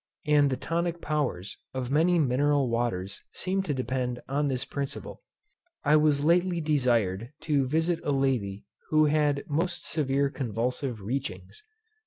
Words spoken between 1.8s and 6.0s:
many mineral waters seem to depend on this principle. I